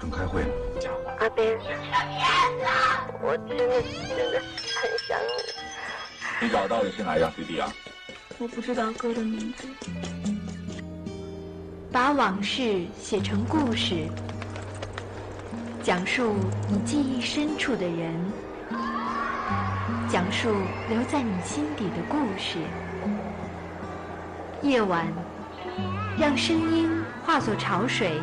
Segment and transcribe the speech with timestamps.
[0.00, 0.50] 正开会呢。
[1.18, 1.58] 阿斌，
[3.20, 6.46] 我真的真的很想你。
[6.46, 7.72] 你找到的是哪样 CD 啊？
[8.38, 9.66] 我不知道歌的名字。
[11.90, 14.08] 把往事写成故事，
[15.82, 16.36] 讲述
[16.68, 18.14] 你记忆深处的人，
[20.08, 20.54] 讲述
[20.88, 22.58] 留在你心底的故事。
[24.62, 25.12] 夜晚，
[26.18, 28.22] 让声音化作潮水，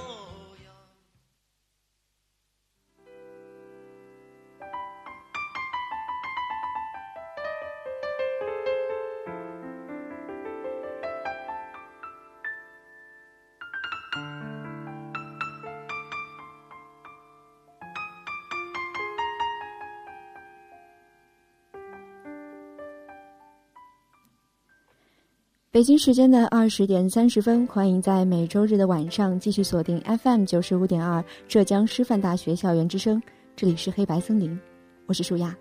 [25.73, 33.23] 北京时间的二十点三十分，欢迎在每周日的晚上继续锁定 FM 九十五点二浙江师范大学校园之声。
[33.55, 34.59] 这里是黑白森林，
[35.05, 35.55] 我是舒亚。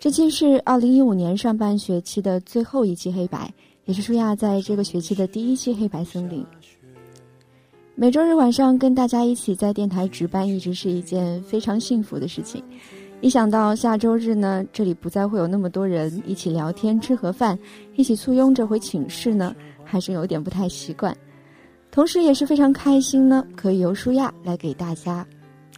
[0.00, 3.48] 这期是二零一五年上半学期的最后一期黑白，
[3.84, 6.44] 也是舒亚在这个学期的第一期黑白森林。
[7.94, 12.60] 每周日晚上跟大家一起在电台值班，一直是一件非常幸福的事情。
[13.20, 17.58] 一想到下周日呢，这里不再会有那么多人一起聊天、吃盒饭，
[17.96, 21.16] 一起簇拥着回寝室呢，还是有点不太习惯。
[21.90, 25.26] 同时也是非常开心呢，可以由舒亚来给大家，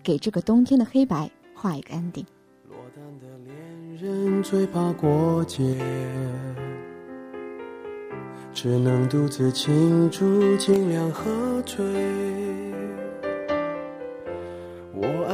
[0.03, 2.27] 给这个冬天的黑白画一个 ending。
[2.69, 5.63] 落单的恋人最怕过节，
[8.53, 11.25] 只能独自庆祝，尽量喝
[11.63, 11.85] 醉。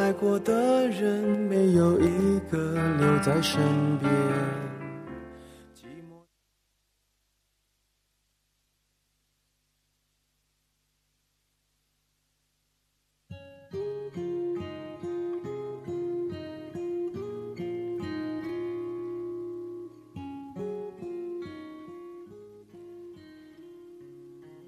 [0.06, 3.60] 爱过的人，没有一个留在身
[3.98, 4.08] 边。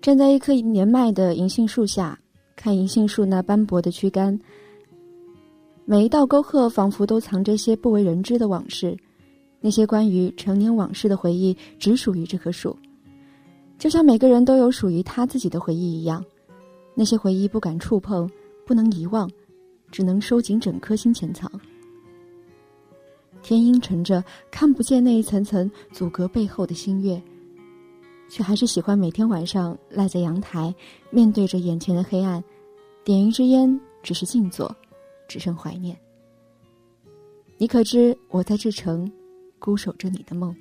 [0.03, 2.19] 站在一棵年迈的银杏树下，
[2.56, 4.37] 看银杏树那斑驳的躯干。
[5.91, 8.94] 每一道沟壑仿佛都藏着些不为人知的往事，
[9.59, 12.76] 那些关于成年往事的回忆只属于这棵树，
[13.78, 16.22] 就像每个人都有属于他自己的回忆一样。
[16.94, 18.31] 那些回忆不敢触碰，
[18.66, 19.31] 不能遗忘，
[19.91, 21.50] 只能收紧整颗心潜藏。
[23.41, 27.19] 天阴沉着，看不见那一层层阻隔背后的星月，
[28.28, 30.75] 却还是喜欢每天晚上赖在阳台，
[31.09, 32.44] 面对着眼前的黑暗，
[33.05, 34.70] 点一支烟，只是静坐。
[35.28, 35.97] 只剩怀念。
[37.59, 39.11] 你可知我在这城，
[39.59, 40.55] 孤守着你的梦。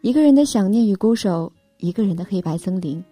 [0.00, 3.02] 一个人的想念与孤守，一个人的黑白森林。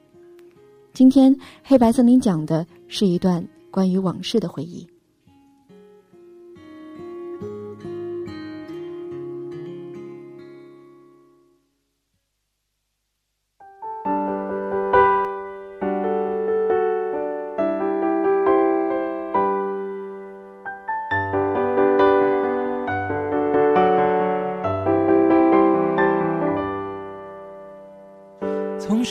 [0.93, 1.35] 今天
[1.65, 4.87] 黑白森林讲的是一段关于往事的回忆。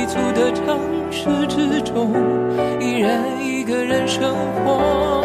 [0.00, 0.80] 急促的城
[1.10, 2.10] 市之中，
[2.80, 5.22] 依然一个人生活。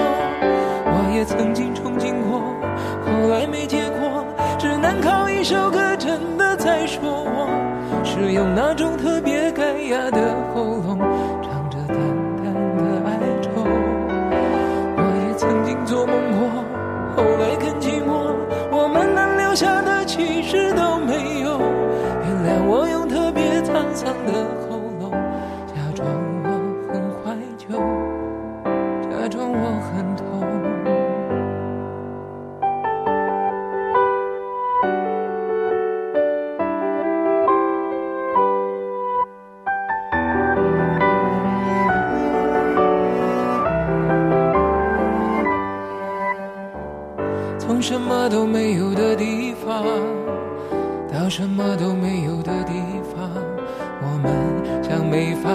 [0.83, 2.41] 我也曾经憧憬过，
[3.05, 4.25] 后来没结果，
[4.59, 7.47] 只能靠一首歌真的在说我，
[8.03, 10.34] 是用那种特别干哑的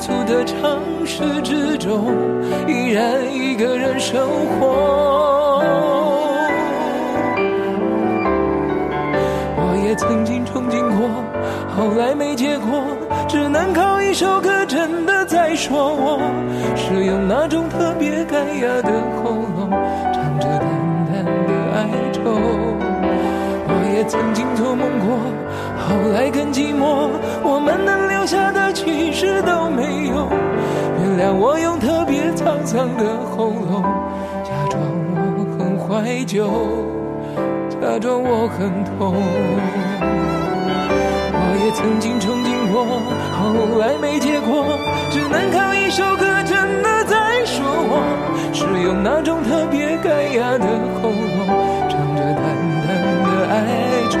[0.00, 2.06] 促的城市之中，
[2.66, 4.26] 依然一个人生
[4.58, 5.62] 活。
[9.56, 11.08] 我也曾经憧憬过，
[11.76, 12.82] 后来没结果，
[13.28, 16.18] 只能靠一首歌真的在说我，
[16.74, 18.90] 是用那种特别干哑的
[19.22, 19.70] 喉咙，
[20.14, 20.64] 唱着淡
[21.12, 22.22] 淡的哀愁。
[23.68, 25.18] 我也曾经做梦过，
[25.76, 27.10] 后来更寂寞，
[27.42, 30.28] 我们能下的其实都没有。
[31.02, 33.82] 原谅我用特别沧桑的喉咙，
[34.44, 34.80] 假装
[35.34, 36.46] 我很怀旧，
[37.68, 39.18] 假装我很痛。
[41.34, 42.86] 我也曾经憧憬过，
[43.34, 44.78] 后来没结果，
[45.10, 46.54] 只能靠一首歌真
[46.84, 47.98] 的在说我，
[48.52, 50.66] 是用那种特别干哑的
[51.02, 51.50] 喉咙，
[51.90, 52.46] 唱着淡
[52.86, 52.94] 淡
[53.26, 54.20] 的哀愁。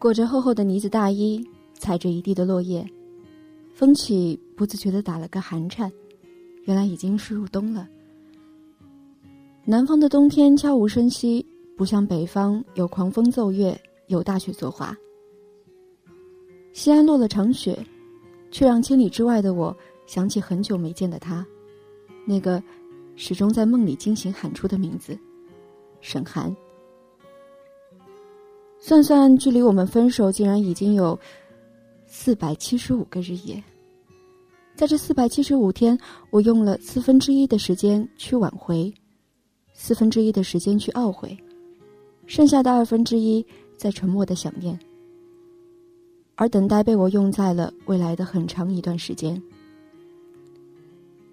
[0.00, 2.82] 裹着厚厚的呢子大衣，踩着一地的落叶，
[3.74, 5.92] 风起，不自觉地打了个寒颤。
[6.64, 7.86] 原来已经是入冬了。
[9.62, 11.44] 南方的冬天悄无声息，
[11.76, 14.96] 不像北方有狂风奏乐，有大雪作画。
[16.72, 17.78] 西安落了场雪，
[18.50, 19.76] 却让千里之外的我
[20.06, 21.46] 想起很久没见的他，
[22.24, 22.62] 那个
[23.16, 25.18] 始终在梦里惊醒喊出的名字——
[26.00, 26.56] 沈寒。
[28.80, 31.18] 算算，距离我们分手竟然已经有
[32.06, 33.62] 四百七十五个日夜。
[34.74, 35.96] 在这四百七十五天，
[36.30, 38.92] 我用了四分之一的时间去挽回，
[39.74, 41.36] 四分之一的时间去懊悔，
[42.26, 43.44] 剩下的二分之一
[43.76, 44.76] 在沉默的想念。
[46.36, 49.40] 而等待被我用在了未来的很长一段时间。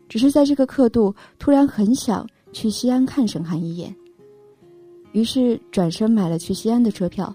[0.10, 3.96] 只是在这个刻度，突然很想去西安看沈寒一眼。
[5.12, 7.34] 于是转身买了去西安的车票，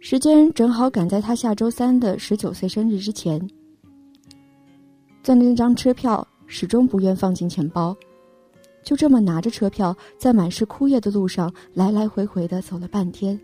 [0.00, 3.38] 时间正好赶在他下周三的十九岁生日之前。
[5.22, 7.96] 攥着那张车票，始终不愿放进钱包，
[8.82, 13.38] 就这么拿着车票，在满是枯叶的路上来来回回的走了半天，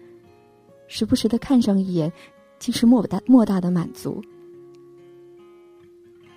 [0.87, 2.13] 时不时的看上一眼，
[2.59, 4.23] 竟是莫大莫大的满足。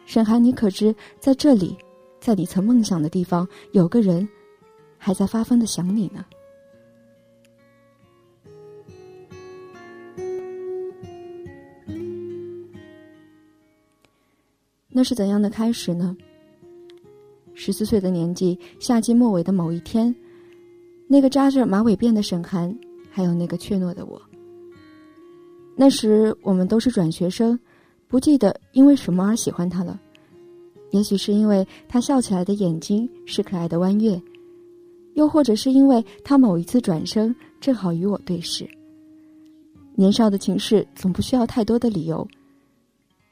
[0.05, 1.77] 沈寒，你可知在这里，
[2.19, 4.27] 在你曾梦想的地方，有个人，
[4.97, 6.25] 还在发疯的想你呢？
[14.97, 16.17] 那是怎样的开始呢？
[17.53, 20.13] 十四岁的年纪，夏季末尾的某一天，
[21.07, 22.75] 那个扎着马尾辫的沈寒，
[23.07, 24.19] 还有那个怯懦的我。
[25.75, 27.59] 那时我们都是转学生，
[28.07, 30.01] 不记得因为什么而喜欢他了。
[30.89, 34.19] 也许是因为他笑起来的眼睛是可爱的弯月，
[35.13, 38.67] 又或者是因为他某一次转身正好与我对视。
[39.93, 42.27] 年少的情事总不需要太多的理由，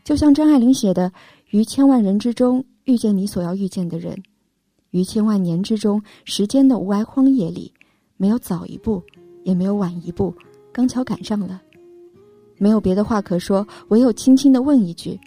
[0.03, 1.11] 就像张爱玲写的。
[1.51, 4.21] 于千万人之中遇见你所要遇见的人，
[4.91, 7.71] 于千万年之中时间的无涯荒野里，
[8.17, 9.01] 没有早一步，
[9.43, 10.33] 也没有晚一步，
[10.71, 11.61] 刚巧赶上了。
[12.57, 15.19] 没有别的话可说，唯有轻轻的问一句：“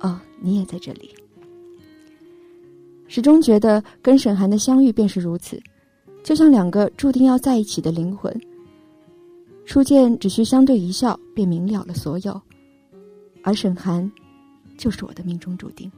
[0.00, 1.10] 哦，你也在这里。”
[3.06, 5.60] 始终觉得跟沈寒的相遇便是如此，
[6.22, 8.38] 就像两个注定要在一起的灵魂。
[9.64, 12.40] 初见只需相对一笑，便明了了所有，
[13.42, 14.10] 而沈寒。
[14.78, 15.90] 就是我的命中注定。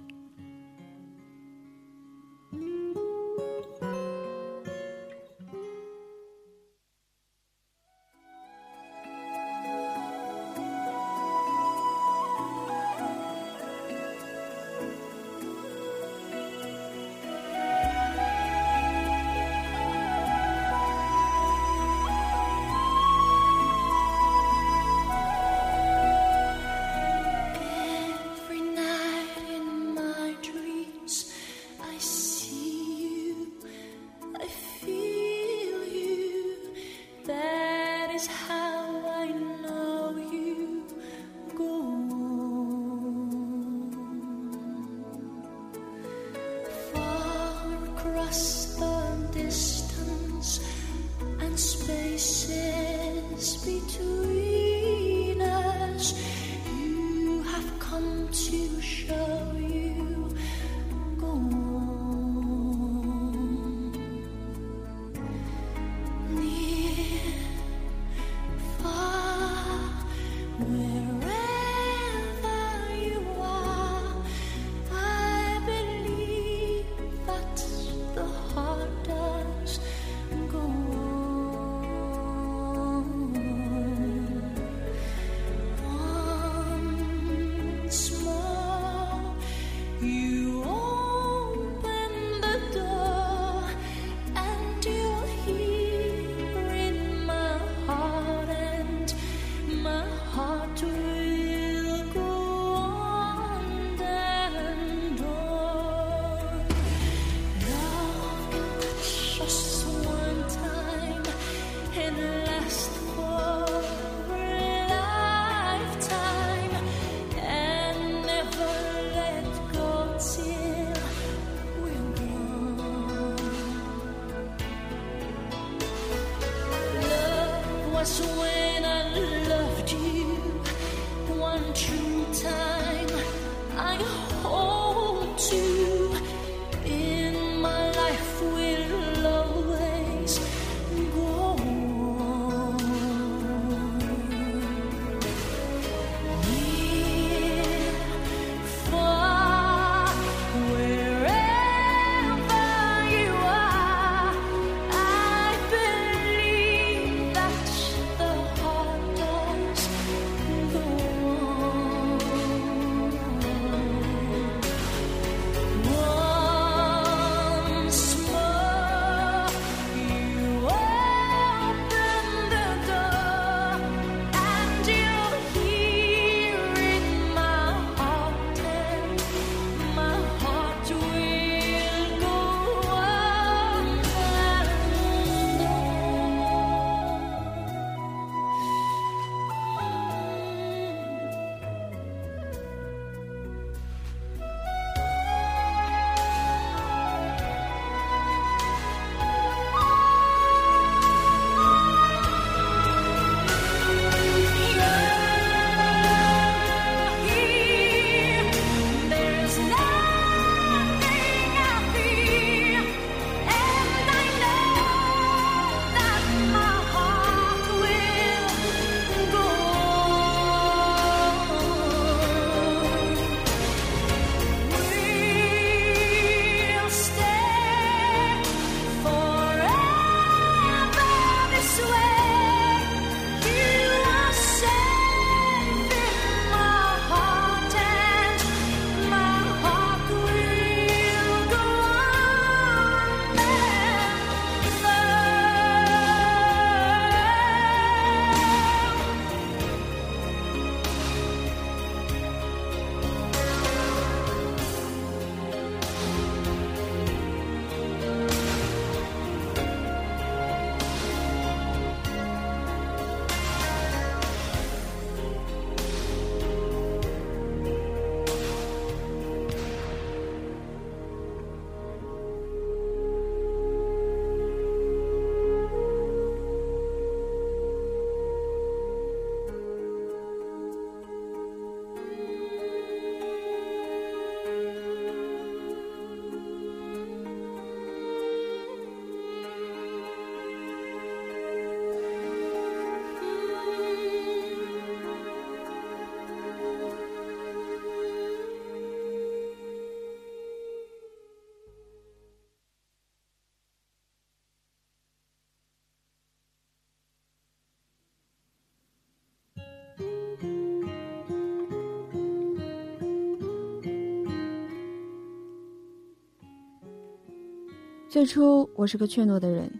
[318.10, 319.70] 最初我是个怯懦的人，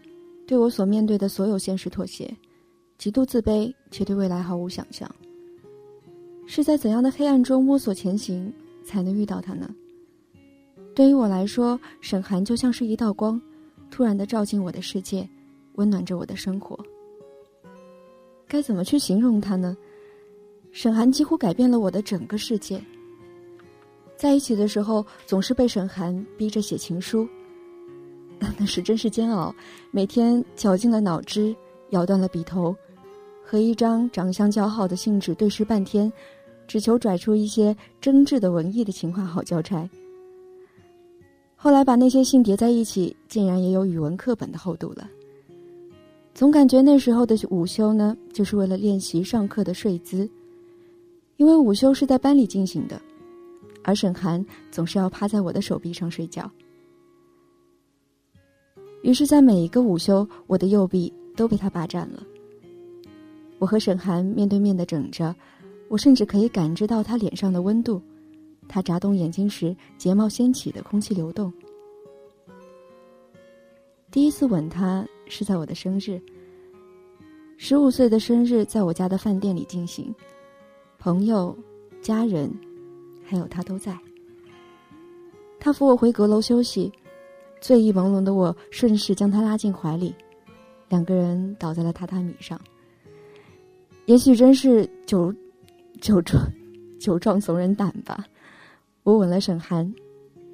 [0.47, 2.33] 对我所面对的所有现实妥协，
[2.97, 5.13] 极度自卑，且对未来毫无想象。
[6.47, 8.49] 是在怎样的黑暗中摸索前行，
[8.85, 9.69] 才能遇到他呢？
[10.95, 13.39] 对于我来说，沈寒就像是一道光，
[13.89, 15.27] 突然的照进我的世界，
[15.73, 16.79] 温暖着我的生活。
[18.47, 19.75] 该怎么去形容他呢？
[20.71, 22.81] 沈寒几乎改变了我的整个世界。
[24.15, 27.27] 在一起的时候，总是被沈寒逼着写情书，
[28.57, 29.53] 那是真是煎熬。
[29.91, 31.55] 每天绞尽了脑汁，
[31.91, 32.75] 咬断了笔头，
[33.43, 36.11] 和一张长相姣好的信纸对视半天，
[36.67, 39.89] 只求拽出一些真挚的文艺的情话好交差。
[41.55, 45.07] 后来把那些信叠在一起，竟然也有语文课本的厚度了。
[46.33, 50.27] 总感觉那时候的午休呢，就是为了练习上课的睡姿，
[51.37, 52.99] 因为午休是在班里进行的，
[53.83, 56.49] 而沈寒总是要趴在我的手臂上睡觉。
[59.01, 62.23] 于是，在每一个午休，我的右臂都被他霸占了。
[63.57, 65.35] 我和沈寒面对面的枕着，
[65.87, 68.01] 我甚至可以感知到他脸上的温度，
[68.67, 71.51] 他眨动眼睛时睫毛掀起的空气流动。
[74.11, 76.21] 第一次吻他是在我的生日。
[77.57, 80.13] 十五岁的生日在我家的饭店里进行，
[80.97, 81.55] 朋友、
[82.01, 82.51] 家人，
[83.23, 83.97] 还有他都在。
[85.59, 86.91] 他扶我回阁楼休息，
[87.61, 90.13] 醉意朦胧的我顺势将他拉进怀里，
[90.89, 92.59] 两个人倒在了榻榻米上。
[94.07, 95.33] 也许真是酒
[96.01, 96.43] 酒壮
[96.99, 98.25] 酒壮怂人胆吧，
[99.03, 99.93] 我吻了沈寒，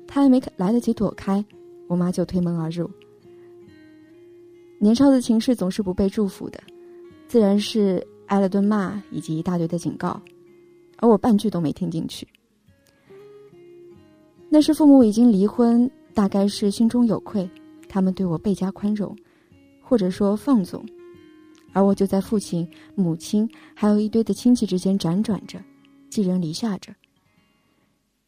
[0.06, 1.44] 他还没来得及躲开，
[1.88, 2.92] 我妈就推门而入。
[4.78, 6.60] 年少的情事总是不被祝福的，
[7.28, 10.22] 自然是挨了顿骂以及一大堆的警告，
[10.98, 12.28] 而我半句都没听进去。
[14.50, 17.48] 那时父母已经离婚，大概是心中有愧，
[17.88, 19.16] 他们对我倍加宽容，
[19.80, 20.84] 或者说放纵，
[21.74, 25.64] 而我就在父亲、母亲还有一堆的亲戚之间辗转着，
[26.10, 26.92] 寄人篱下着。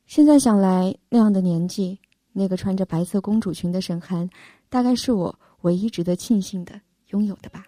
[0.06, 1.98] 现在想来，那样的年纪，
[2.32, 4.30] 那个穿着白色公主裙的沈寒，
[4.70, 5.36] 大概是我。
[5.62, 7.66] 唯一值得庆幸的拥有的吧，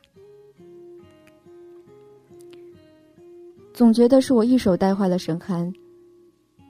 [3.74, 5.74] 总觉得是我一手带坏了沈寒。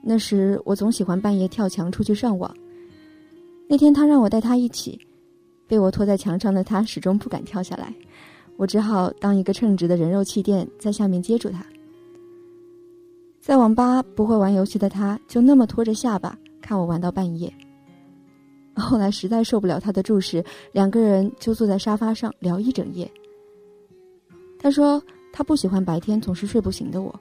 [0.02, 2.52] 那时我总喜欢半夜跳墙出去上网，
[3.72, 5.00] 那天他让我带他一起，
[5.66, 7.90] 被我拖在墙上的他始终不敢跳下来，
[8.58, 11.64] 我只好当一个称职的人肉气垫在下面接住他。
[13.40, 17.50] 在网吧不会玩游戏的他，就那么拖着下巴看我玩到半夜。
[18.76, 23.10] 后来实在受不了他的注视，两个人就坐在沙发上聊一整夜。
[24.58, 27.18] 他说他不喜欢白天总是睡不醒的我，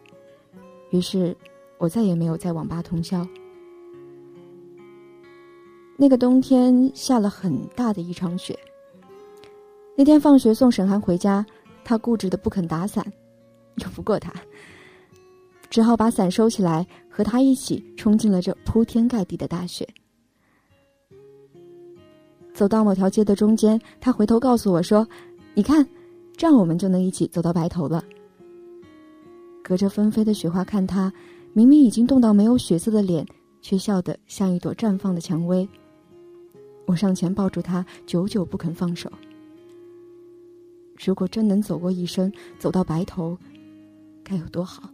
[0.89, 1.33] 于是，
[1.77, 3.25] 我再也没有在网吧通宵。
[6.01, 8.57] 那个冬天下了很大的一场雪。
[9.95, 11.45] 那天放学送沈寒回家，
[11.83, 13.05] 他固执的不肯打伞，
[13.75, 14.33] 拗不过他，
[15.69, 19.87] 只好把伞收起来，和他一起冲进了这铺天盖地的大雪。
[22.51, 25.07] 走到某条街的中间，他回头告诉我说
[25.53, 25.87] ：“你看，
[26.35, 28.03] 这样我们就能一起走到白头了。”
[29.63, 31.13] 隔着纷飞的雪花看他，
[31.53, 33.23] 明明已经冻到没有血色的脸，
[33.61, 35.69] 却笑得像一朵绽放的蔷薇。
[36.91, 39.10] 我上前抱住他，久久不肯放手。
[40.97, 43.38] 如果真能走过一生，走到白头，
[44.25, 44.89] 该有多好！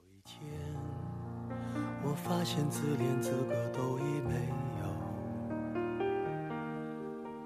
[0.00, 0.50] 有一天，
[2.02, 4.48] 我发现自怜资格都已没，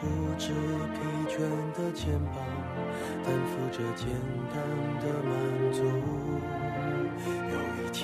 [0.00, 0.06] 不
[0.38, 1.38] 知疲倦
[1.72, 2.36] 的肩膀，
[3.24, 4.06] 担负着简
[4.52, 4.54] 单
[5.00, 5.32] 的满
[5.72, 5.78] 足。
[7.50, 8.02] 有一天，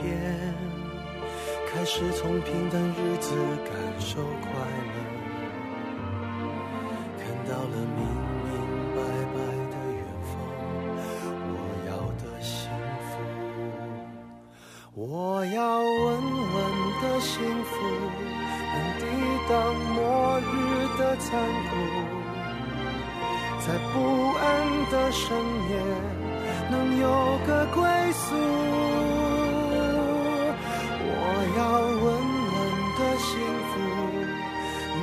[1.68, 4.50] 开始从平淡日子感受快
[4.94, 4.99] 乐，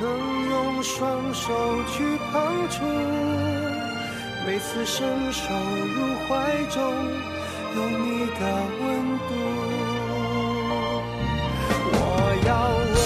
[0.00, 0.04] 能
[0.50, 1.52] 用双手
[1.92, 2.84] 去碰触，
[4.46, 5.96] 每次伸手入
[6.28, 6.28] 怀
[6.70, 6.76] 中
[7.76, 8.40] 有你的
[8.80, 8.84] 温
[9.28, 9.30] 度。
[11.90, 11.96] 我
[12.46, 12.96] 要稳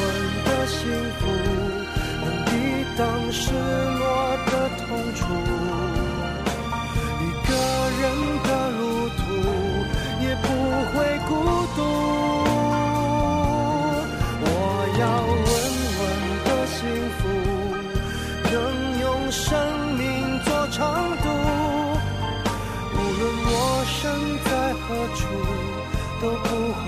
[0.00, 0.02] 稳
[0.44, 0.78] 的幸
[1.18, 1.20] 福，
[2.24, 2.48] 能抵
[2.96, 3.00] 挡
[3.32, 3.40] 失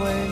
[0.02, 0.31] 不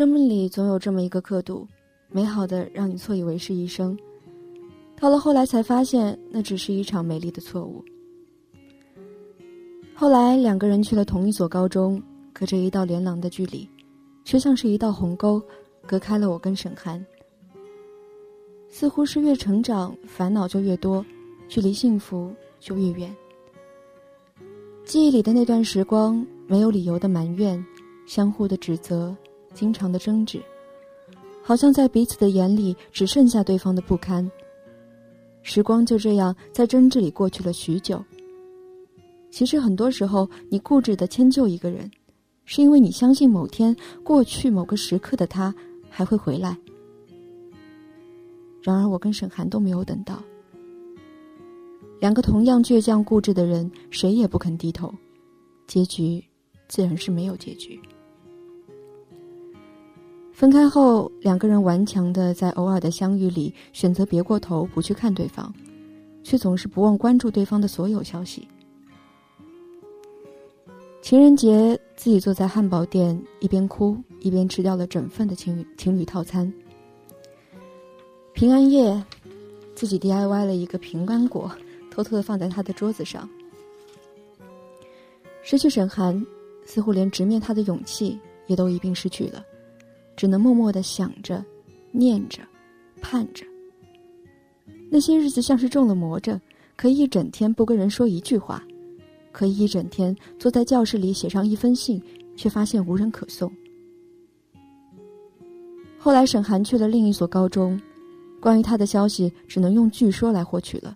[0.00, 1.68] 生命里总有这么一个刻度，
[2.08, 3.94] 美好的让你错以为是一生，
[4.98, 7.84] 到了后来才发现，那只是一场美丽的错误。
[9.94, 13.68] 后来两个人去了同一所高中，隔着一道连廊的距离，
[14.24, 15.38] 却像是一道鸿沟，
[15.86, 17.04] 隔开了我跟沈寒。
[18.70, 21.04] 似乎是越成长，烦恼就越多，
[21.46, 23.14] 距离幸福就越远。
[24.82, 27.62] 记忆里的那段时光，没有理由的埋怨，
[28.06, 29.14] 相互的指责。
[29.52, 30.40] 经常的争执，
[31.42, 34.30] 好像在彼此的眼里只剩下对方的不堪。
[35.42, 38.02] 时光就这样在争执里过去了许久。
[39.30, 41.90] 其实很多时候，你固执的迁就一个人，
[42.44, 45.54] 是因为你相信某天过去某个时刻的他
[45.88, 46.56] 还会回来。
[48.60, 50.22] 然而我跟沈寒都没有等到。
[52.00, 54.92] 两个同样倔强固执的人，谁也不肯低头，
[55.66, 56.22] 结局
[56.68, 57.80] 自然是没有结局。
[60.40, 65.52] 分开后，两个人顽强的在偶尔的相遇里选择别过头，不去看对方，
[66.24, 68.48] 却总是不忘关注对方的所有消息。
[71.02, 76.50] 情人节，自己坐在汉堡店，一边哭一边吃掉了整份的情侣情侣套餐。
[78.32, 79.04] 平安夜，
[79.74, 81.52] 自己 DIY 了一个平安果，
[81.90, 83.28] 偷偷的放在他的桌子上。
[85.42, 86.26] 失去沈寒，
[86.64, 89.44] 似乎连直面他的勇气也都一并失去了。
[90.20, 91.42] 只能默默的想着、
[91.92, 92.42] 念着、
[93.00, 93.46] 盼着。
[94.90, 96.38] 那些日子像是中了魔杢，
[96.76, 98.62] 可以一整天不跟人说一句话，
[99.32, 101.98] 可以一整天坐在教室里写上一封信，
[102.36, 103.50] 却发现无人可送。
[105.98, 107.80] 后来沈寒去了另一所高中，
[108.42, 110.94] 关于他的消息只能用据说来获取了，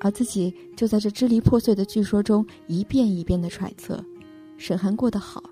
[0.00, 4.04] 而自己就在这支离破碎的据说中一遍一遍的揣测，
[4.58, 5.42] 沈寒过得好，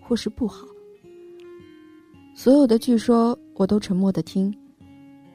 [0.00, 0.66] 或是不好。
[2.34, 4.52] 所有的据说，我都沉默的听，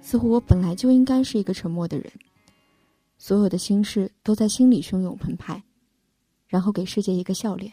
[0.02, 2.12] 似乎我本来就应该是一个沉默的人。
[3.18, 5.62] 所有的心事都在心里汹涌澎湃，
[6.48, 7.72] 然后给世界一个笑脸。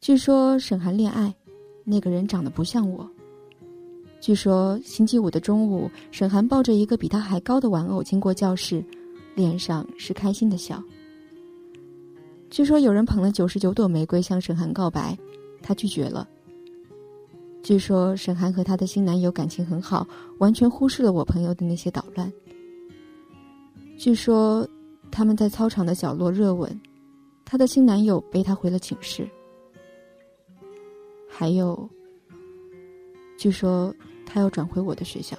[0.00, 1.34] 据说沈寒恋爱，
[1.84, 3.08] 那个人长得不像我。
[4.20, 8.84] 据说星期五的中午，沈寒抱着一个比他还高的玩偶经过教室，
[9.34, 10.82] 脸上是开心的笑。
[12.50, 15.16] 据说有人捧了九十九朵玫瑰向沈寒告白，
[15.62, 16.28] 他拒绝了。
[17.62, 20.06] 据说沈涵和她的新男友感情很好
[20.38, 22.30] 完全忽视了我朋友的那些捣乱。
[23.96, 24.66] 据说
[25.10, 26.80] 他们在操场的角落热吻
[27.44, 29.28] 她的新男友背她回了寝室。
[31.28, 31.88] 还有
[33.38, 33.94] 据说
[34.26, 35.36] 她要转回我的学校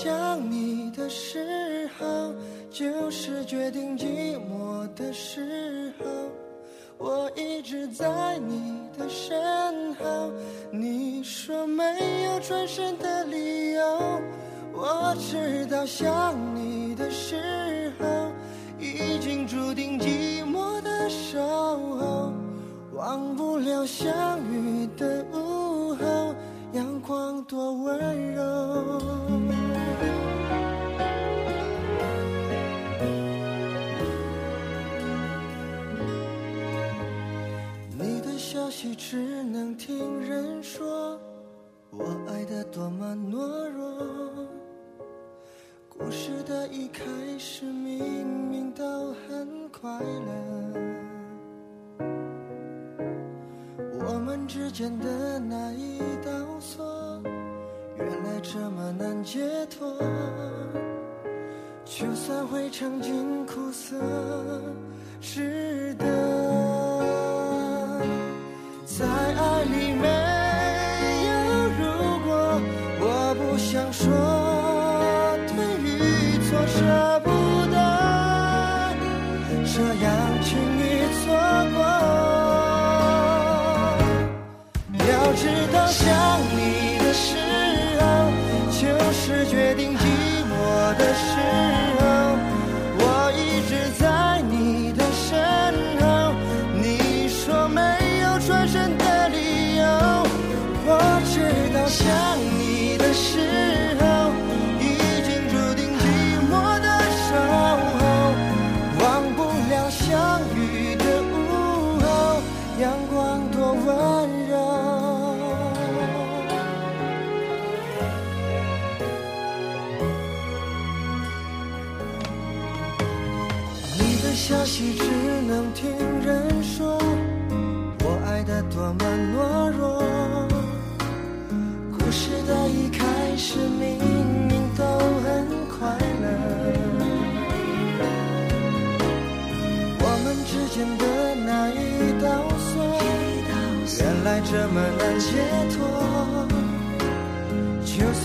[0.00, 2.32] 想你的时候
[2.70, 6.06] 就是决定寂寞的时候
[6.98, 10.30] 我一直在你的身后
[10.70, 11.82] 你说没
[12.22, 14.22] 有转身的理由
[14.72, 18.06] 我知道想你的时候
[18.78, 22.32] 已经注定寂寞的守候
[22.92, 26.32] 忘不了相遇的午后
[26.72, 29.37] 阳光多温柔。
[38.78, 41.18] 气，只能听人说
[41.90, 44.46] 我爱的多么懦弱。
[45.88, 47.02] 故事的一开
[47.40, 50.78] 始，明明都很快乐。
[53.98, 57.20] 我们之间的那一道锁，
[57.96, 59.92] 原来这么难解脱。
[61.84, 63.96] 就算会尝尽苦涩，
[65.20, 66.77] 值得。
[68.98, 70.27] 在爱里面。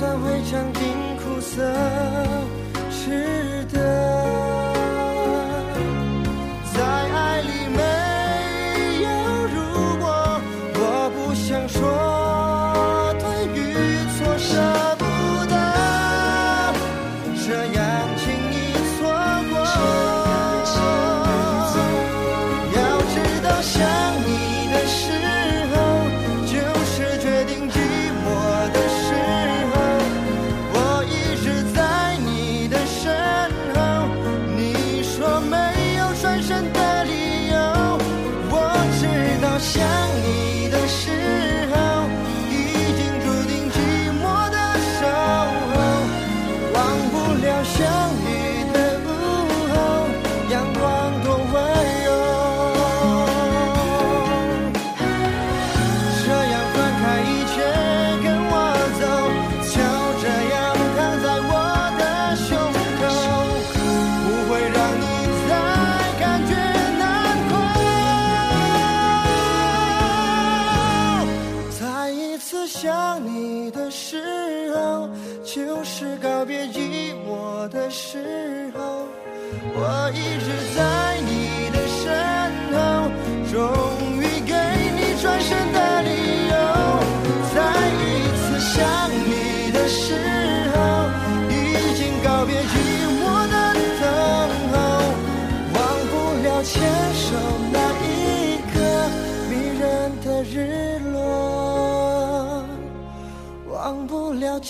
[0.03, 0.83] 才会尝尽
[1.15, 2.42] 苦涩。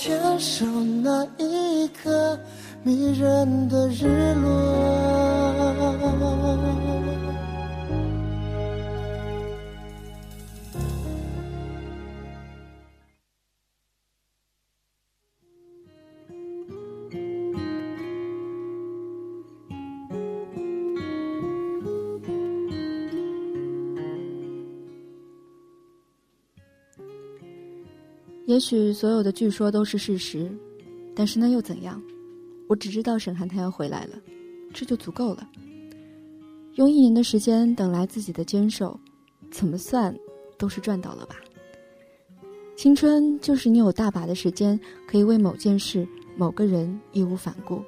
[0.06, 0.66] 牵手
[1.02, 2.38] 那一刻
[2.84, 4.83] 迷人的日落。
[28.46, 30.52] 也许所有的据说都是事实
[31.16, 32.02] 但是那又怎样？
[32.68, 34.20] 我只知道沈涵他要回来了
[34.74, 35.48] 这就足够了。
[36.76, 39.00] 用一年的时间等来自己的坚守
[39.52, 40.14] 怎么算
[40.58, 41.36] 都是赚到了吧？
[42.76, 47.82] 青春就是你有大把的时间可以为某件事某个人义无反顾。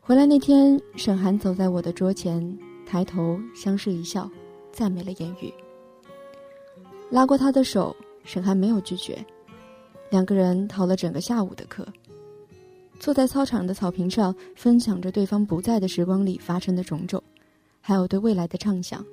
[0.00, 4.30] 回来那天沈涵走在我的桌前抬头相视一笑
[4.72, 5.54] 再没了言语。
[7.10, 9.24] 拉过他的手沈寒没有拒绝，
[10.10, 11.86] 两个人逃了整个下午的课，
[12.98, 17.22] 坐在操场的草坪上，分享着对方不在的时光里发生的种种，
[17.80, 19.04] 还有对未来的畅想。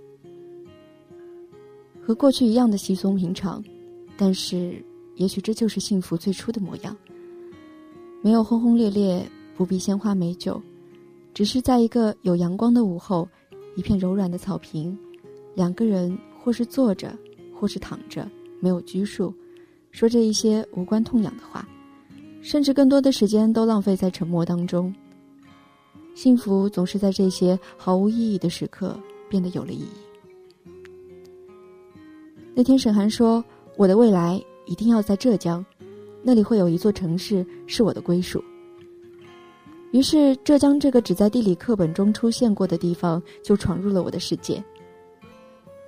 [2.02, 3.64] 和过去一样的稀松平常，
[4.18, 4.84] 但是
[5.18, 6.98] 也许这就是幸福最初的模样。
[8.24, 9.24] 没有轰轰烈烈，
[9.56, 10.62] 不必鲜花美酒，
[11.34, 13.28] 只是在一个有阳光的午后，
[13.76, 14.98] 一片柔软的草坪，
[15.54, 17.16] 两个人或是坐着，
[17.54, 18.28] 或是躺着。
[18.62, 19.34] 没有拘束，
[19.92, 21.68] 说着一些无关痛痒的话，
[22.42, 24.94] 甚至更多的时间都浪费在沉默当中。
[26.14, 28.98] 幸福总是在这些毫无意义的时刻
[29.28, 30.72] 变得有了意义。
[32.54, 33.44] 那天沈寒说
[33.78, 35.66] ：“我的未来一定要在浙江，
[36.22, 38.44] 那里会有一座城市是我的归属。”
[39.92, 44.64] 于是，浙江这个只在地理课本中出现过的地方就闯入了我的世界。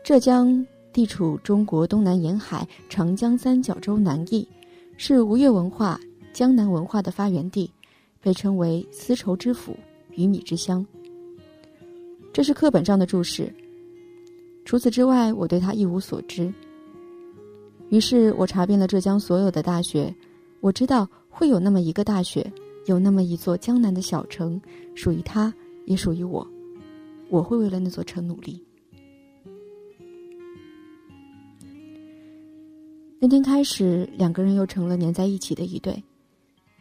[0.04, 0.66] 浙江。
[0.94, 4.48] 地处中国东南沿海长江三角洲南翼，
[4.96, 6.00] 是吴越文化、
[6.32, 7.70] 江南文化的发源地，
[8.22, 9.76] 被称为丝绸之府、
[10.12, 10.86] 鱼米之乡。
[12.32, 13.52] 这是课本上的注释。
[14.66, 16.54] 除此之外，我对它一无所知。
[17.90, 20.14] 于是我查遍了浙江所有的大学，
[20.62, 22.50] 我知道会有那么一个大学，
[22.86, 24.62] 有那么一座江南的小城，
[24.96, 25.54] 属于他，
[25.86, 26.48] 也属于我。
[27.30, 28.64] 我会为了那座城努力。
[33.24, 36.04] 那天开始，两个人又成了粘在一起的一对，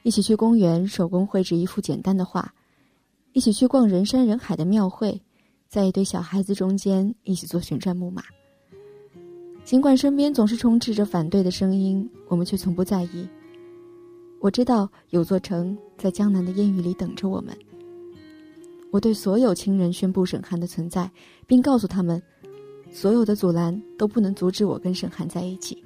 [0.03, 2.53] 一起去公园手工绘制一幅简单的画，
[3.33, 5.23] 一起去逛人山人海的庙会，
[5.69, 8.25] 在一堆小孩子中间一起做旋转木马。
[9.63, 13.25] 尽管身边总是充斥着反对的声音，我们却从不在意。
[14.41, 17.57] 我知道有座城在江南的烟雨里等着我们。
[18.91, 21.09] 我对所有亲人宣布沈寒的存在，
[21.47, 22.21] 并告诉他们，
[22.91, 25.81] 所有的阻拦都不能阻止我跟沈寒在一起。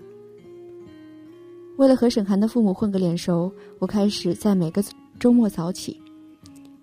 [1.77, 4.83] 为了和沈寒的父母混个脸熟，我开始在每个
[5.21, 6.01] 周末早起。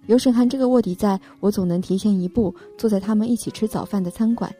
[0.06, 4.54] 有沈寒这个卧底在，我总能提前一步坐在他们一起吃早饭的餐馆，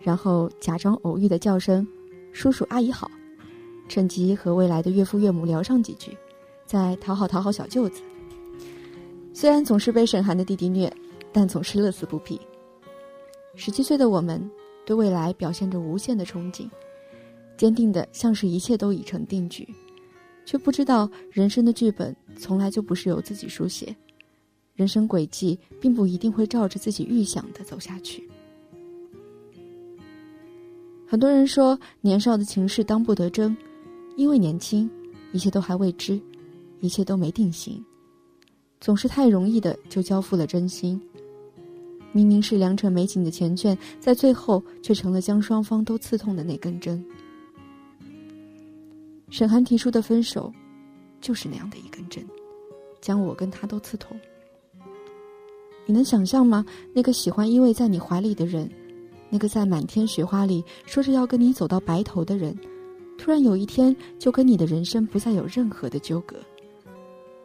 [0.00, 1.86] 然后假装偶遇的叫声
[2.32, 3.10] “叔叔阿姨好”，
[3.86, 6.16] 趁机和未来的岳父岳母聊上几句，
[6.64, 8.00] 再讨好讨好小舅子。
[9.34, 10.90] 虽然总是被沈寒的弟弟虐，
[11.32, 12.40] 但总是乐此不疲。
[13.54, 14.50] 十七岁的我们，
[14.86, 16.66] 对未来表现着无限的憧憬。
[17.56, 19.66] 坚定的像是一切都已成定局，
[20.44, 23.94] 却不知道人生的剧本从来就不是由自己书写，
[24.74, 28.28] 人生轨迹并不一定会照着自己预想的走下去。
[31.08, 33.56] 很多人说年少的情事当不得真，
[34.16, 34.90] 因为年轻，
[35.32, 36.20] 一切都还未知，
[36.80, 37.82] 一切都没定型，
[38.80, 41.00] 总是太容易的就交付了真心。
[42.12, 47.04] 明明是良辰美景的缱绻，在最后却成了将双方都刺痛的那根针。
[49.36, 50.50] 沈寒提出的分手，
[51.20, 52.26] 就是那样的一根针，
[53.02, 54.18] 将我跟他都刺痛。
[55.84, 56.64] 你能想象吗？
[56.94, 58.66] 那个喜欢依偎在你怀里的人，
[59.28, 62.58] 那个在满天雪花里说着要跟你走到白头的人，
[63.18, 66.38] 突然有一天就跟你的人生不再有任何的纠葛。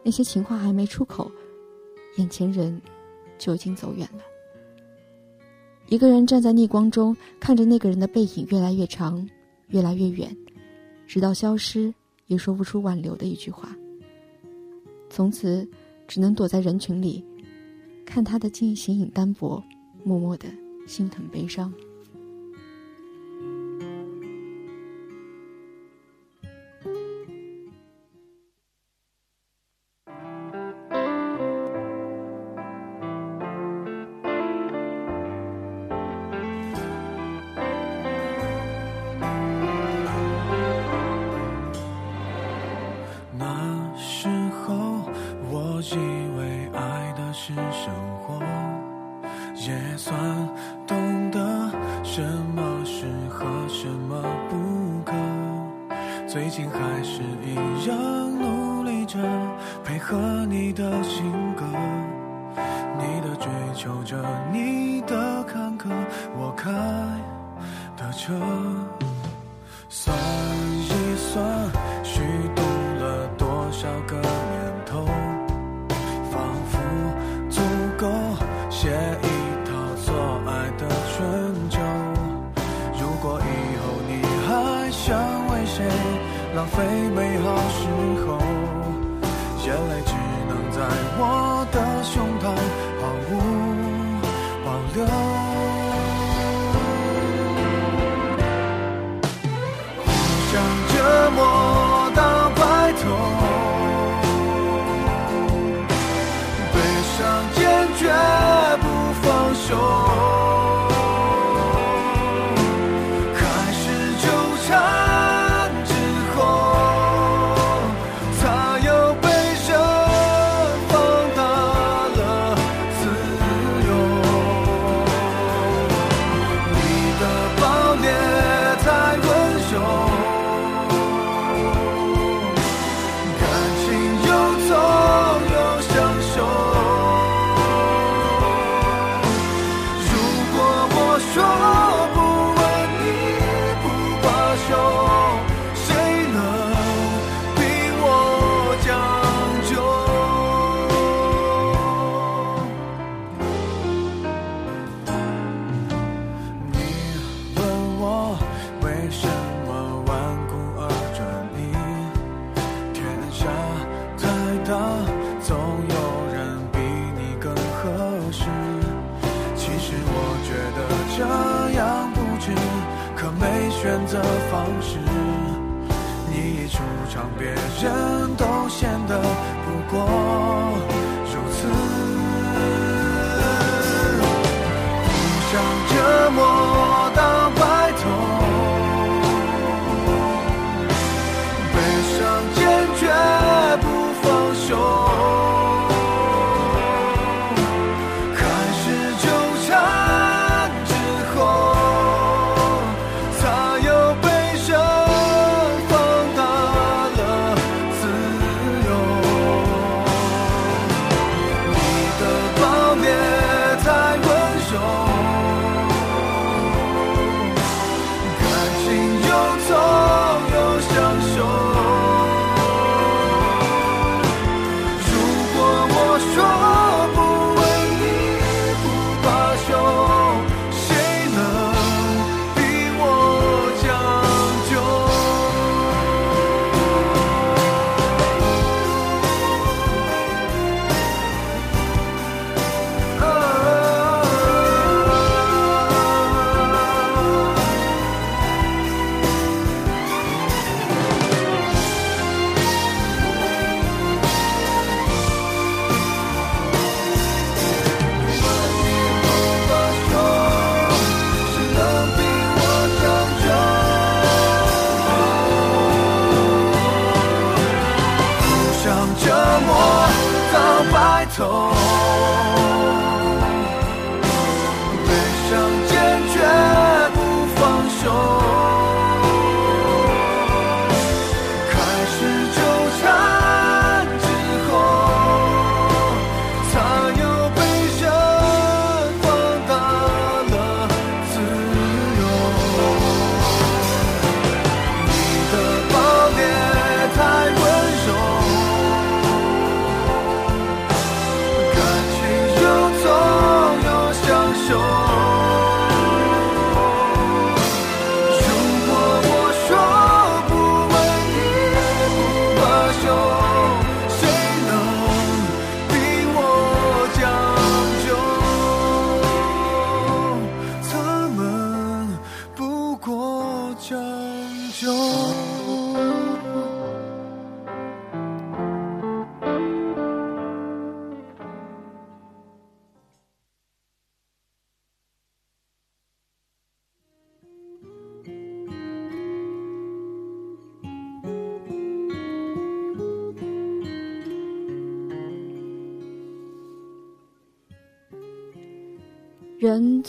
[0.02, 1.30] 那些情话还没出口，
[2.16, 2.80] 眼前人
[3.36, 4.22] 就已经走远了。
[5.88, 9.28] 一个人站在逆光中，看着那个人的背影越来越长，
[9.66, 10.34] 越来越远。
[11.12, 11.92] 直到消失，
[12.26, 13.76] 也说不出挽留的一句话。
[15.10, 15.68] 从此，
[16.08, 17.22] 只能躲在人群里，
[18.06, 19.62] 看他的镜形影单薄，
[20.04, 20.48] 默默的
[20.86, 21.70] 心疼悲伤。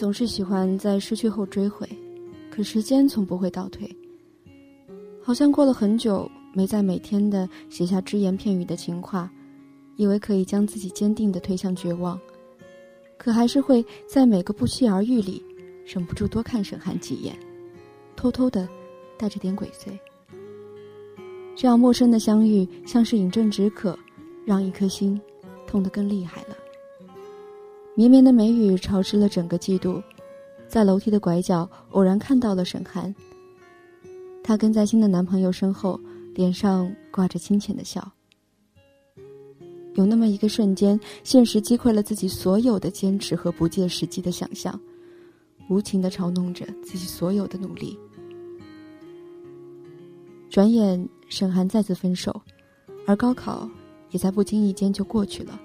[0.04, 1.88] 总是喜欢在失去后追悔
[2.52, 3.90] 可时间从不会倒退。
[5.22, 9.32] 好像过了很久没再每天的写下只言片语的情话
[9.96, 12.20] 以为可以将自己坚定的推向绝望。
[13.18, 15.42] 可还是会在每个不期而遇里
[15.86, 17.34] 忍不住多看沈涵几眼
[18.14, 18.68] 偷偷的
[19.18, 19.98] 带着点鬼祟。
[21.56, 23.98] 这样陌生的相遇像是饮鸩止渴
[24.44, 25.18] 让一颗心
[25.66, 26.63] 痛得更厉害了。
[27.96, 30.02] 绵绵的梅雨潮湿了整个季度
[30.68, 33.14] 在楼梯的拐角偶然看到了沈涵
[34.44, 36.00] 她跟在新的男朋友身后
[36.34, 38.12] 脸上挂着亲切的笑。
[39.94, 44.80] 有那么一个瞬间现实击溃了自己所有的坚持和不切实际的想象
[45.70, 47.98] 无情的嘲弄着自己所有的努力。
[50.50, 52.42] 转眼沈涵再次分手
[53.06, 53.70] 而高考
[54.10, 55.60] 也在不经意间就过去了。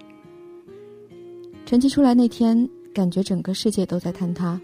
[1.69, 4.59] 成绩出来那天，感觉整个世界都在坍塌，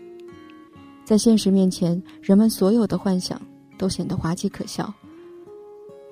[1.04, 3.40] 在现实面前，人们所有的幻想
[3.78, 4.92] 都显得滑稽可笑。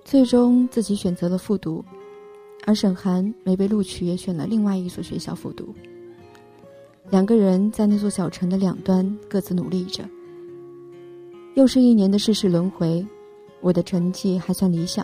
[0.05, 1.83] 最终，自己选择了复读。
[2.67, 5.73] 而沈寒没被录取，也选了另外一所学校复读。
[7.09, 10.07] 两个人在那座小城的两端各自努力着。
[11.55, 13.03] 又是一年的世事轮回，
[13.61, 15.03] 我的成绩还算理想，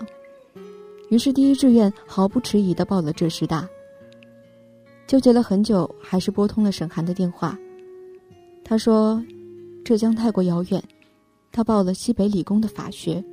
[1.10, 3.68] 于是第一志愿毫不迟疑地报了浙师大。
[5.10, 7.58] 纠结了很久，还是拨通了沈寒的电话。
[8.64, 9.20] 他说
[9.84, 10.84] ：“浙江太过遥远，
[11.52, 13.24] 他报了西北理工的法学。”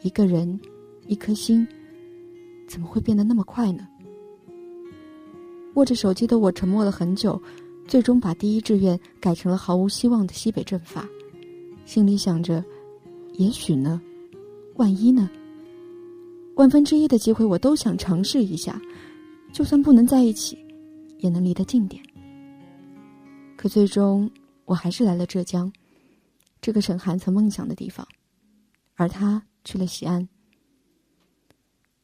[0.00, 0.58] 一个人，
[1.06, 1.68] 一颗心。
[2.66, 3.86] 怎么会变得那么快呢？
[5.74, 7.38] 握着手机的我沉默了很久，
[7.86, 11.06] 最终把第一志愿改成了毫无希望的西北政法，
[11.84, 12.64] 心里想着，
[13.34, 14.00] 也许呢，
[14.76, 15.28] 万一呢？
[16.54, 18.80] 万分之一的机会我都想尝试一下，
[19.52, 20.58] 就算不能在一起，
[21.18, 22.02] 也能离得近点。
[23.56, 24.30] 可最终
[24.64, 25.72] 我还是来了浙江，
[26.60, 28.06] 这个沈寒曾梦想的地方，
[28.94, 30.28] 而他去了西安。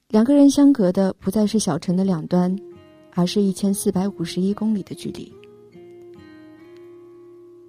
[0.08, 2.56] 两个人相隔的不再是小城的两端，
[3.12, 5.32] 而是一千四百五十一公里的距离。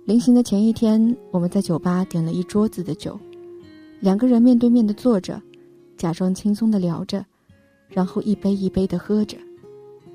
[0.05, 3.19] 临行的前一天，我们在酒吧点了一桌子的酒，
[3.99, 5.41] 两个人面对面的坐着，
[5.97, 7.25] 假装轻松的聊着，
[7.87, 9.37] 然后一杯一杯的喝着，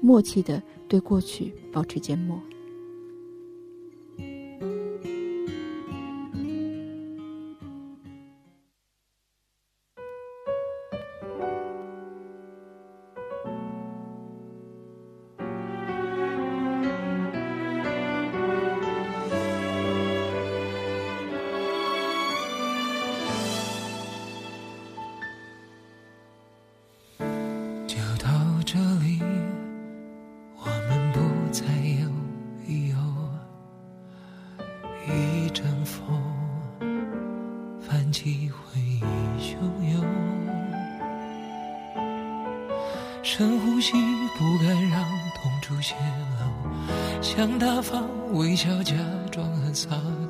[0.01, 2.41] 默契的对过去保持缄默。
[37.91, 39.03] 泛起回忆
[39.41, 39.57] 汹
[39.93, 40.01] 涌。
[43.21, 43.95] 深呼吸，
[44.39, 45.03] 不敢让
[45.35, 45.97] 痛处泄
[46.39, 46.71] 露，
[47.21, 48.95] 想大方微笑，假
[49.33, 49.89] 装很洒
[50.29, 50.30] 脱，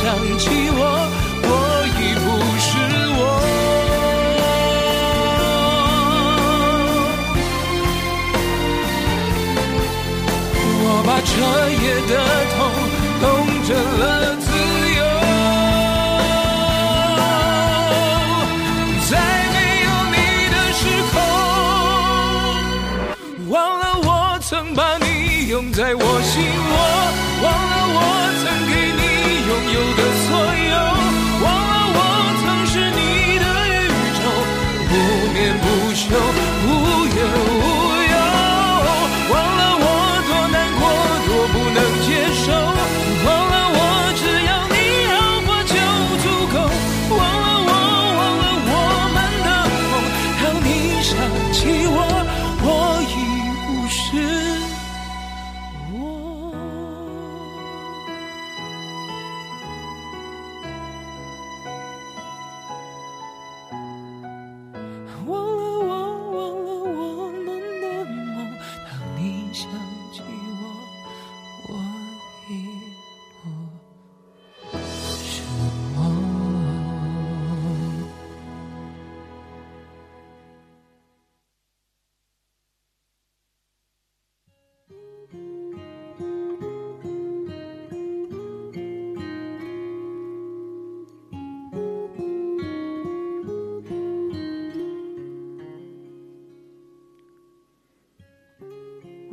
[0.00, 0.06] 想
[0.38, 0.80] 起我
[1.42, 1.50] 我
[1.98, 2.26] 已不
[2.64, 2.70] 是
[3.18, 3.20] 我。
[10.84, 11.30] 我把彻
[11.82, 12.12] 夜的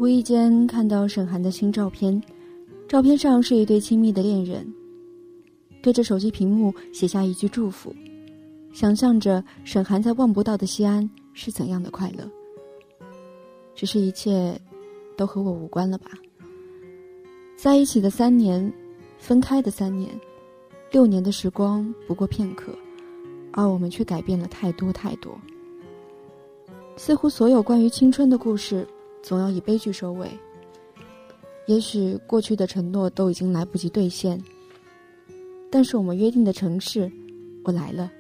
[0.06, 2.22] 无意间看到沈寒的新照片，
[2.88, 4.72] 照片上是一对亲密的恋人，
[5.82, 7.92] 对着手机屏幕写下一句祝福，
[8.72, 12.24] 想象着沈寒在望不到的西安是怎样的快乐。
[13.74, 14.56] 只是一切，
[15.18, 16.12] 都和我无关了吧？
[17.58, 18.72] 在一起的三年，
[19.18, 20.12] 分开的三年，
[20.92, 22.72] 六年的时光不过片刻，
[23.54, 25.36] 而我们却改变了太多太多。
[26.96, 28.88] 似乎所有关于青春的故事。
[29.26, 30.30] 总要以悲剧收尾。
[31.66, 34.40] 也许过去的承诺都已经来不及兑现，
[35.72, 37.12] 但是我们约定的城市，
[37.64, 38.12] 我来了，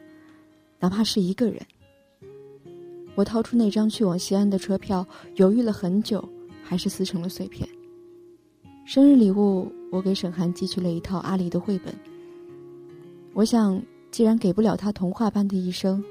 [0.80, 1.62] 哪怕是一个人。
[3.14, 6.28] 我掏出那张去往西安的车票，犹豫了很久，
[6.64, 7.70] 还是撕成了碎片。
[8.84, 11.94] 生日礼物，我给沈寒寄去了一套阿离的绘本。
[13.34, 13.80] 我想，
[14.10, 16.04] 既然给不了他童话般的一生，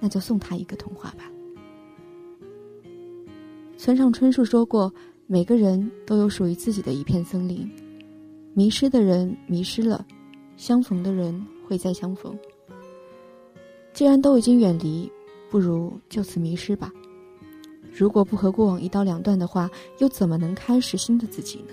[0.00, 1.29] 那就送他一个童话吧。
[3.80, 4.92] 村上春树说过
[5.26, 7.66] ：“每个人都有属于自己的一片森林，
[8.52, 10.06] 迷失的人迷失了，
[10.58, 12.38] 相逢的人会再相逢。
[13.94, 15.10] 既然都已经远离，
[15.48, 16.92] 不如就此迷失吧。
[17.90, 21.72] 如果不和过往一刀两断的话，又怎么能开始新的自己呢？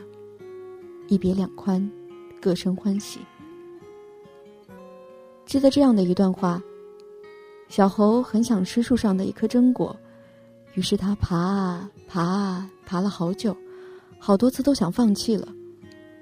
[1.10, 1.92] 一别两宽，
[2.40, 3.20] 各生欢喜。”
[5.46, 6.64] 记得这样的一段话：
[7.68, 9.94] 小猴很想吃树上的一颗榛果。
[10.78, 13.58] 于是他爬啊爬啊爬了好久，
[14.20, 15.52] 好多次都想放弃了。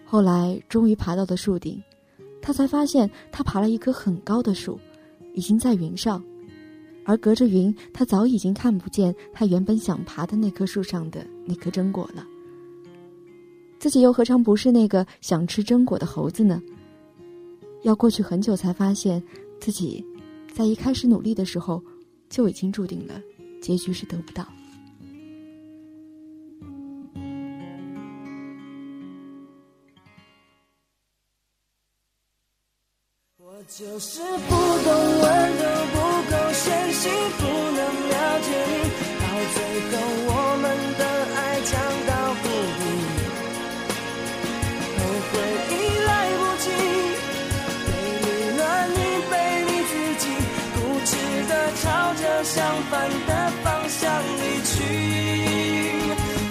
[0.06, 1.84] 后来终于爬到了树顶，
[2.42, 4.80] 他才发现他爬了一棵很高的树，
[5.34, 6.24] 已经在云上，
[7.04, 12.26] 而隔着云，他早已经看不见他原本想爬的那棵树上的那颗榛果了。
[13.78, 16.64] 自己又何尝不是那个想吃榛果的猴子呢？
[17.84, 19.22] 要过去很久才发现，
[19.60, 20.02] 自己
[20.54, 21.84] 在一开始努力的时候，
[22.30, 23.20] 就已经注定了。
[23.66, 24.48] 结局是得不到。
[33.38, 35.75] 我就是不懂温柔，
[52.90, 52.94] 反
[53.28, 53.32] 的
[53.64, 54.02] 方向
[54.40, 54.74] 离去。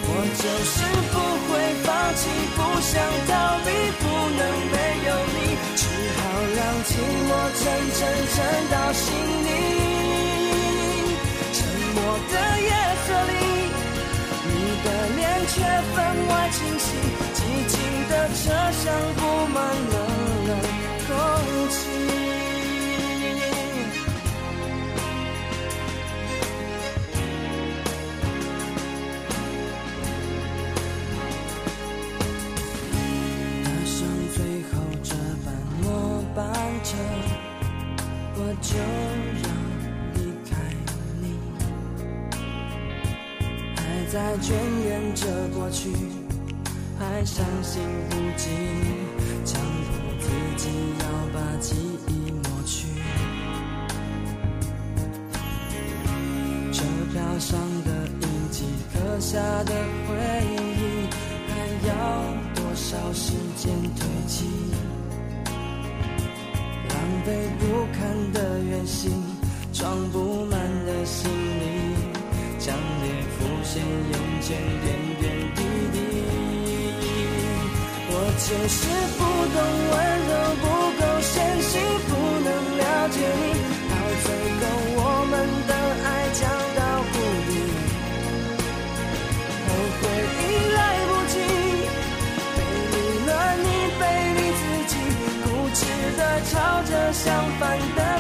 [0.06, 0.10] 我
[0.40, 0.76] 就是
[1.12, 1.14] 不
[1.46, 1.50] 会
[1.82, 2.22] 放弃，
[2.54, 2.92] 不想
[3.28, 3.32] 逃
[3.64, 3.68] 避，
[4.00, 4.02] 不
[4.38, 4.40] 能
[4.72, 4.76] 没
[5.08, 5.36] 有你，
[5.76, 5.82] 只
[6.16, 6.20] 好
[6.56, 6.90] 让寂
[7.26, 7.62] 寞沉
[7.98, 8.00] 沉
[8.34, 8.36] 沉
[8.70, 9.04] 到心
[9.44, 9.48] 里。
[11.52, 11.56] 沉
[11.94, 11.96] 默
[12.30, 12.70] 的夜
[13.04, 13.32] 色里，
[14.46, 14.52] 你
[14.84, 15.54] 的脸却
[15.94, 15.96] 分
[16.28, 16.86] 外清晰，
[17.34, 17.72] 寂静
[18.08, 18.84] 的车厢
[19.16, 19.20] 布
[19.52, 19.56] 满
[19.90, 19.94] 了
[20.46, 20.50] 冷
[21.06, 21.08] 空
[21.70, 22.13] 气。
[38.66, 38.82] 就要
[40.14, 40.56] 离开
[41.20, 41.24] 你，
[43.76, 43.78] 还
[44.10, 44.52] 在眷
[44.82, 45.90] 恋着过去，
[46.98, 48.50] 还伤心不尽，
[49.44, 51.04] 强迫自己要
[51.34, 51.76] 把记
[52.08, 52.88] 忆抹去。
[56.72, 59.74] 车票上的印记，刻下的
[60.08, 60.16] 回
[60.56, 61.06] 忆，
[61.48, 61.52] 还
[61.88, 61.92] 要
[62.54, 62.64] 多。
[62.74, 63.72] 少时间
[78.64, 79.58] 还是不懂
[79.90, 79.94] 温
[80.24, 80.64] 柔，不
[80.96, 81.76] 够纤细，
[82.08, 82.48] 不能
[82.78, 83.60] 了解你，
[83.90, 83.92] 到
[84.24, 84.64] 最后
[84.96, 85.32] 我们
[85.68, 86.40] 的爱降
[86.72, 86.80] 到
[87.12, 87.52] 谷底，
[89.68, 89.68] 后
[90.00, 90.02] 悔
[90.40, 90.42] 已
[90.72, 91.36] 来不及，
[92.56, 92.58] 背
[92.88, 92.96] 离
[93.26, 93.68] 了你，
[94.00, 94.02] 背
[94.32, 94.96] 离自己，
[95.44, 95.44] 固
[95.74, 95.84] 执
[96.16, 97.22] 的朝着相
[97.60, 97.62] 反
[97.94, 98.13] 的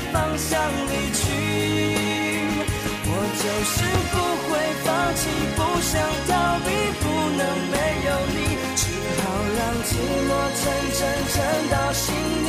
[10.14, 10.62] 让寂寞沉
[10.92, 11.36] 沉沉
[11.70, 12.48] 到心里。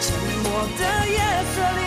[0.00, 0.04] 沉
[0.42, 0.46] 默
[0.78, 1.16] 的夜
[1.54, 1.80] 色里，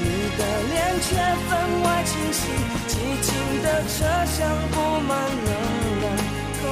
[0.00, 0.06] 你
[0.36, 0.40] 的
[0.70, 1.08] 脸却
[1.48, 1.50] 分
[1.82, 2.40] 外清晰，
[2.88, 2.92] 寂
[3.22, 3.26] 静
[3.62, 3.96] 的车
[4.26, 4.36] 厢
[4.70, 5.10] 布满
[5.46, 5.50] 冷
[6.02, 6.04] 冷
[6.60, 6.64] 空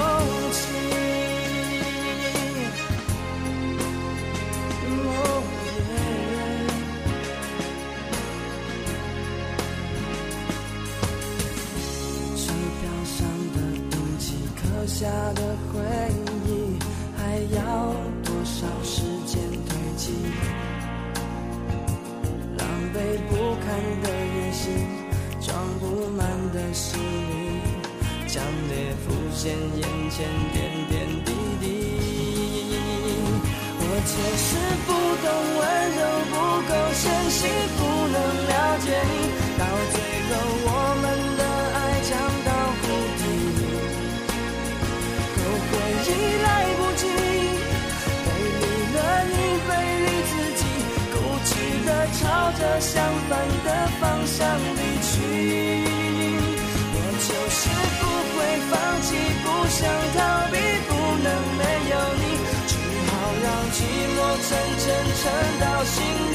[64.87, 65.23] 深沉
[65.59, 65.95] 到心
[66.31, 66.35] 底。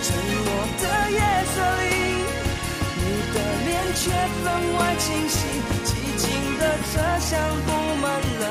[0.00, 0.06] 沉
[0.44, 1.18] 默的夜
[1.52, 1.84] 色里，
[3.02, 3.36] 你的
[3.66, 4.00] 脸却
[4.44, 4.46] 分
[4.78, 5.36] 外清晰，
[5.84, 6.24] 寂静
[6.60, 7.28] 的车厢
[7.66, 7.68] 布
[8.00, 8.04] 满
[8.38, 8.44] 冷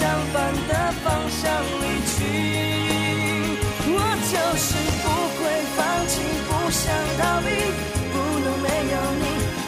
[0.00, 0.34] 相反
[0.66, 0.72] 的
[1.04, 2.16] 方向离去。
[3.92, 3.94] 我
[4.32, 4.68] 就是
[5.04, 5.40] 不会
[5.76, 5.78] 放
[6.08, 6.12] 弃，
[6.48, 6.82] 不想
[7.20, 7.46] 逃避，
[8.08, 9.24] 不能没有你，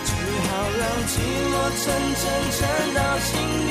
[0.08, 0.10] 只
[0.48, 1.14] 好让寂
[1.52, 1.84] 寞沉
[2.16, 2.24] 沉
[2.56, 2.58] 沉
[2.96, 3.30] 到心
[3.68, 3.70] 里。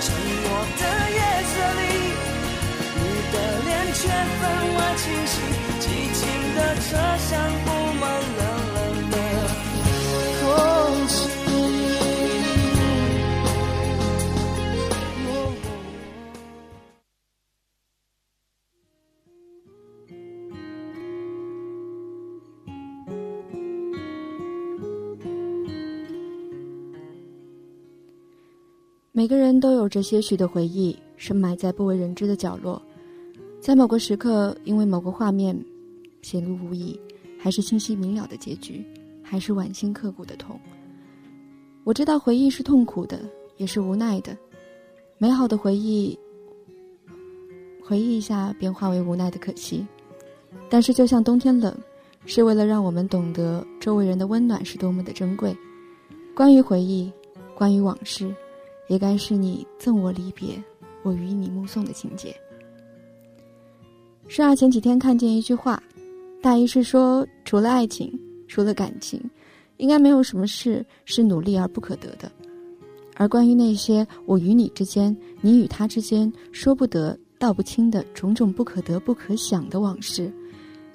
[0.00, 0.06] 沉
[0.38, 0.46] 默
[0.78, 1.18] 的夜
[1.50, 1.82] 色里，
[2.94, 3.02] 你
[3.32, 3.36] 的
[3.66, 3.98] 脸却
[4.38, 4.42] 分
[4.76, 5.34] 外清晰，
[5.80, 5.84] 寂
[6.14, 6.22] 静
[6.54, 6.86] 的车
[7.26, 7.30] 厢
[7.64, 7.66] 布
[7.98, 8.02] 满
[8.38, 8.40] 了
[29.24, 32.82] 每个人都有着些许的回忆，深埋在不为人知的角落，
[33.58, 35.58] 在某个时刻，因为某个画面
[36.20, 37.00] 显露无遗，
[37.38, 38.84] 还是清晰明了的结局，
[39.22, 40.60] 还是剜心刻骨的痛。
[41.84, 43.18] 我知道回忆是痛苦的，
[43.56, 44.36] 也是无奈的，
[45.16, 46.18] 美好的回忆，
[47.82, 49.86] 回忆一下便化为无奈的可惜。
[50.68, 51.74] 但是，就像冬天冷，
[52.26, 55.56] 是为了让我们懂得周围人的温暖是多么的珍贵。
[56.36, 57.10] 关于回忆，
[57.54, 58.30] 关于往事。
[58.88, 60.62] 也该是你赠我离别，
[61.02, 62.34] 我与你目送的情节。
[64.26, 65.82] 是啊，前几天看见一句话，
[66.42, 68.18] 大意是说，除了爱情，
[68.48, 69.20] 除了感情，
[69.76, 72.30] 应该没有什么事是努力而不可得的。
[73.16, 80.32] 而关于那些我与你之间，你与他之间说不得、道不清的种种不可得、不可想的往事，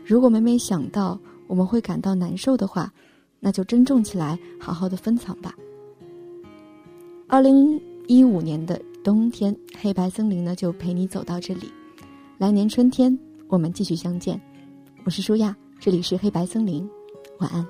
[0.03, 1.17] 如果每每想到
[1.47, 2.91] 我们会感到难受的话，
[3.39, 5.55] 那就珍重起来，好好的分藏吧。
[7.31, 11.71] 二零一五年的冬天，黑白森林呢就陪你走到这里。
[12.39, 13.15] 来年春天，
[13.47, 14.41] 我们继续相见。
[15.03, 16.89] 我是舒亚，这里是黑白森林，
[17.37, 17.63] 晚安。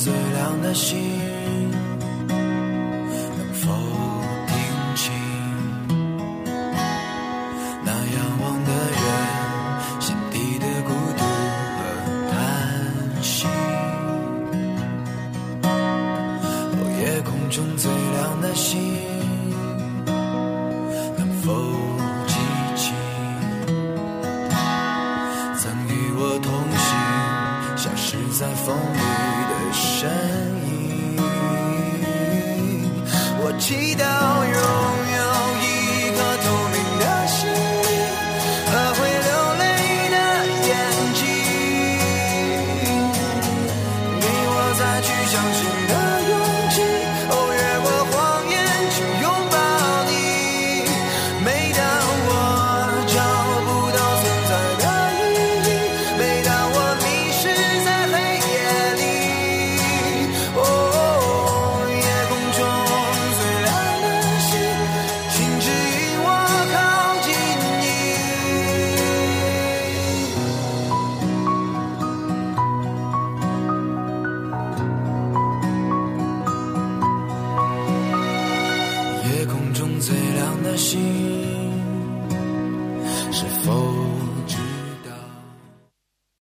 [0.00, 1.09] 最亮的星，